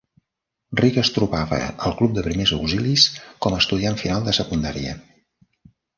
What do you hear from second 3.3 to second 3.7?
com a